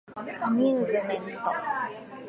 [0.45, 1.29] アミューズメント